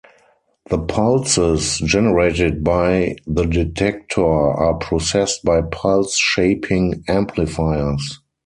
[0.71, 8.19] The pulses generated by the detector are processed by pulse-shaping amplifiers.